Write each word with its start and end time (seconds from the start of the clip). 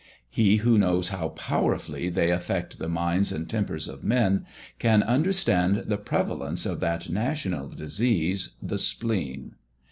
He 0.31 0.55
who 0.55 0.79
knows 0.79 1.09
how 1.09 1.27
powerfully 1.29 2.09
they 2.09 2.31
affect 2.31 2.79
the 2.79 2.89
minds 2.89 3.31
and 3.31 3.47
tempers 3.47 3.87
of 3.87 4.03
men, 4.03 4.47
can 4.79 5.03
understand 5.03 5.83
the 5.85 5.97
prevalence 5.97 6.65
of 6.65 6.79
that 6.79 7.07
national 7.11 7.69
disease 7.69 8.55
the 8.63 8.79
spleen. 8.79 9.57